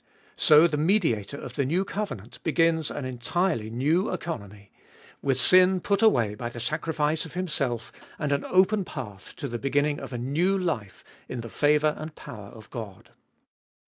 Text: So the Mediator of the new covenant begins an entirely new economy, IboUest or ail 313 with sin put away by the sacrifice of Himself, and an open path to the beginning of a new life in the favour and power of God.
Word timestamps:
So 0.35 0.65
the 0.65 0.77
Mediator 0.79 1.37
of 1.37 1.53
the 1.53 1.63
new 1.63 1.85
covenant 1.85 2.41
begins 2.43 2.89
an 2.89 3.05
entirely 3.05 3.69
new 3.69 4.11
economy, 4.11 4.71
IboUest 4.71 4.71
or 4.71 4.81
ail 4.81 5.19
313 5.21 5.27
with 5.29 5.39
sin 5.39 5.79
put 5.79 6.01
away 6.01 6.33
by 6.33 6.49
the 6.49 6.59
sacrifice 6.59 7.23
of 7.27 7.35
Himself, 7.35 7.91
and 8.17 8.31
an 8.31 8.43
open 8.45 8.83
path 8.83 9.35
to 9.35 9.47
the 9.47 9.59
beginning 9.59 9.99
of 9.99 10.11
a 10.11 10.17
new 10.17 10.57
life 10.57 11.03
in 11.29 11.41
the 11.41 11.49
favour 11.49 11.93
and 11.99 12.15
power 12.15 12.47
of 12.47 12.71
God. 12.71 13.11